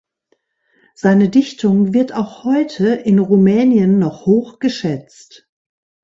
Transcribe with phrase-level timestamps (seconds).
[0.95, 5.47] Seine Dichtung wird auch heute in Rumänien noch hoch geschätzt.